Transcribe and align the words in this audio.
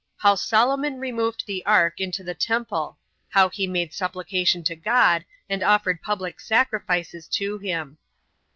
How 0.17 0.33
Solomon 0.33 0.99
Removed 0.99 1.43
The 1.45 1.63
Ark 1.63 2.01
Into 2.01 2.23
The 2.23 2.33
Temple 2.33 2.97
How 3.29 3.49
He 3.49 3.67
Made 3.67 3.93
Supplication 3.93 4.63
To 4.63 4.75
God, 4.75 5.25
And 5.47 5.61
Offered 5.61 6.01
Public 6.01 6.39
Sacrifices 6.39 7.27
To 7.27 7.59
Him. 7.59 7.99